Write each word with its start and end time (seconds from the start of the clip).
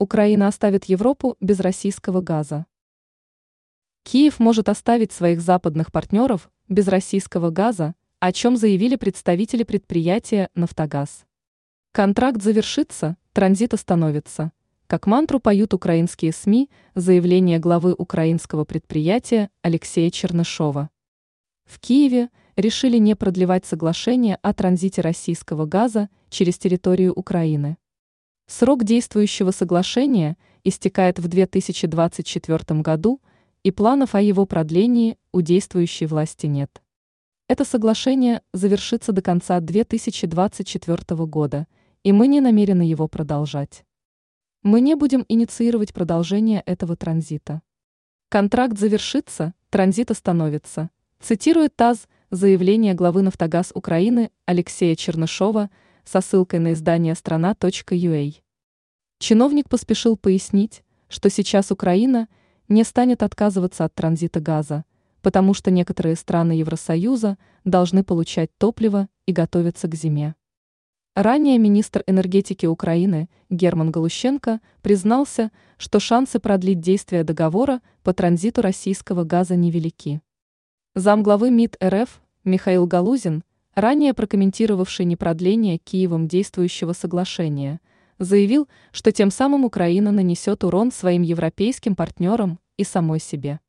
Украина 0.00 0.46
оставит 0.46 0.84
Европу 0.84 1.36
без 1.40 1.58
российского 1.58 2.20
газа. 2.20 2.66
Киев 4.04 4.38
может 4.38 4.68
оставить 4.68 5.10
своих 5.10 5.40
западных 5.40 5.90
партнеров 5.90 6.52
без 6.68 6.86
российского 6.86 7.50
газа, 7.50 7.96
о 8.20 8.30
чем 8.32 8.56
заявили 8.56 8.94
представители 8.94 9.64
предприятия 9.64 10.50
«Нафтогаз». 10.54 11.26
Контракт 11.90 12.40
завершится, 12.40 13.16
транзит 13.32 13.74
остановится. 13.74 14.52
Как 14.86 15.08
мантру 15.08 15.40
поют 15.40 15.74
украинские 15.74 16.32
СМИ 16.32 16.70
заявление 16.94 17.58
главы 17.58 17.92
украинского 17.92 18.64
предприятия 18.64 19.50
Алексея 19.62 20.10
Чернышова. 20.10 20.90
В 21.64 21.80
Киеве 21.80 22.30
решили 22.54 22.98
не 22.98 23.16
продлевать 23.16 23.66
соглашение 23.66 24.38
о 24.42 24.54
транзите 24.54 25.00
российского 25.00 25.66
газа 25.66 26.08
через 26.30 26.56
территорию 26.56 27.12
Украины. 27.14 27.78
Срок 28.50 28.82
действующего 28.82 29.50
соглашения 29.50 30.38
истекает 30.64 31.18
в 31.18 31.28
2024 31.28 32.80
году, 32.80 33.20
и 33.62 33.70
планов 33.70 34.14
о 34.14 34.22
его 34.22 34.46
продлении 34.46 35.18
у 35.32 35.42
действующей 35.42 36.06
власти 36.06 36.46
нет. 36.46 36.80
Это 37.46 37.66
соглашение 37.66 38.40
завершится 38.54 39.12
до 39.12 39.20
конца 39.20 39.60
2024 39.60 41.26
года, 41.26 41.66
и 42.02 42.12
мы 42.12 42.26
не 42.26 42.40
намерены 42.40 42.80
его 42.80 43.06
продолжать. 43.06 43.84
Мы 44.62 44.80
не 44.80 44.94
будем 44.94 45.26
инициировать 45.28 45.92
продолжение 45.92 46.62
этого 46.64 46.96
транзита. 46.96 47.60
Контракт 48.30 48.78
завершится, 48.78 49.52
транзит 49.68 50.10
остановится, 50.10 50.88
цитирует 51.20 51.76
ТАСС 51.76 52.08
заявление 52.30 52.94
главы 52.94 53.20
«Нафтогаз 53.20 53.72
Украины» 53.74 54.30
Алексея 54.46 54.96
Чернышова– 54.96 55.68
со 56.08 56.22
ссылкой 56.22 56.58
на 56.60 56.72
издание 56.72 57.14
страна.ua. 57.14 58.34
Чиновник 59.18 59.68
поспешил 59.68 60.16
пояснить, 60.16 60.82
что 61.08 61.28
сейчас 61.28 61.70
Украина 61.70 62.28
не 62.68 62.82
станет 62.84 63.22
отказываться 63.22 63.84
от 63.84 63.94
транзита 63.94 64.40
газа, 64.40 64.86
потому 65.20 65.52
что 65.52 65.70
некоторые 65.70 66.16
страны 66.16 66.52
Евросоюза 66.52 67.36
должны 67.64 68.04
получать 68.04 68.50
топливо 68.56 69.08
и 69.26 69.32
готовиться 69.32 69.86
к 69.86 69.94
зиме. 69.94 70.34
Ранее 71.14 71.58
министр 71.58 72.04
энергетики 72.06 72.64
Украины 72.64 73.28
Герман 73.50 73.90
Галущенко 73.90 74.60
признался, 74.80 75.50
что 75.76 76.00
шансы 76.00 76.38
продлить 76.38 76.80
действие 76.80 77.22
договора 77.22 77.82
по 78.02 78.14
транзиту 78.14 78.62
российского 78.62 79.24
газа 79.24 79.56
невелики. 79.56 80.22
Замглавы 80.94 81.50
МИД 81.50 81.76
РФ 81.84 82.22
Михаил 82.44 82.86
Галузин 82.86 83.42
ранее 83.80 84.14
прокомментировавший 84.14 85.04
непродление 85.04 85.78
Киевом 85.78 86.28
действующего 86.28 86.92
соглашения, 86.92 87.80
заявил, 88.18 88.68
что 88.92 89.12
тем 89.12 89.30
самым 89.30 89.64
Украина 89.64 90.10
нанесет 90.10 90.64
урон 90.64 90.90
своим 90.90 91.22
европейским 91.22 91.94
партнерам 91.94 92.58
и 92.76 92.84
самой 92.84 93.20
себе. 93.20 93.60